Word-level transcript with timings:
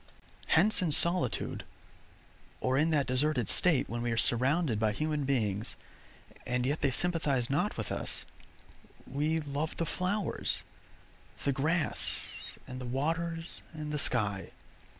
Hence 0.47 0.81
in 0.81 0.91
solitude, 0.91 1.63
or 2.59 2.75
in 2.75 2.89
that 2.89 3.05
deserted 3.05 3.47
state 3.49 3.87
when 3.87 4.01
we 4.01 4.11
are 4.11 4.17
surrounded 4.17 4.79
by 4.79 4.93
human 4.93 5.25
beings, 5.25 5.75
and 6.43 6.65
yet 6.65 6.81
they 6.81 6.89
sympathize 6.89 7.51
not 7.51 7.77
with 7.77 7.91
us, 7.91 8.25
we 9.05 9.41
love 9.41 9.77
the 9.77 9.85
flowers, 9.85 10.63
the 11.43 11.51
grass, 11.53 12.57
and 12.67 12.81
the 12.81 12.85
waters, 12.87 13.61
and 13.73 13.91
the 13.91 13.99
sky. 13.99 14.49